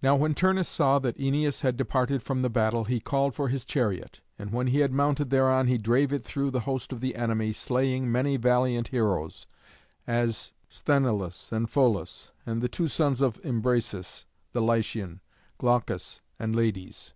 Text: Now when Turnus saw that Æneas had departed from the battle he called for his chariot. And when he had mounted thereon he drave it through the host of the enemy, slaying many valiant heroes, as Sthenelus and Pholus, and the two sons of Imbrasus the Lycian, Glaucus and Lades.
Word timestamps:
Now 0.00 0.16
when 0.16 0.32
Turnus 0.32 0.66
saw 0.66 0.98
that 1.00 1.18
Æneas 1.18 1.60
had 1.60 1.76
departed 1.76 2.22
from 2.22 2.40
the 2.40 2.48
battle 2.48 2.84
he 2.84 3.00
called 3.00 3.34
for 3.34 3.48
his 3.48 3.66
chariot. 3.66 4.20
And 4.38 4.50
when 4.50 4.68
he 4.68 4.78
had 4.78 4.94
mounted 4.94 5.28
thereon 5.28 5.66
he 5.66 5.76
drave 5.76 6.10
it 6.10 6.24
through 6.24 6.50
the 6.50 6.60
host 6.64 6.90
of 6.90 7.02
the 7.02 7.14
enemy, 7.14 7.52
slaying 7.52 8.10
many 8.10 8.38
valiant 8.38 8.88
heroes, 8.88 9.44
as 10.06 10.52
Sthenelus 10.70 11.52
and 11.52 11.68
Pholus, 11.68 12.30
and 12.46 12.62
the 12.62 12.68
two 12.70 12.88
sons 12.88 13.20
of 13.20 13.38
Imbrasus 13.44 14.24
the 14.52 14.62
Lycian, 14.62 15.20
Glaucus 15.58 16.22
and 16.38 16.56
Lades. 16.56 17.12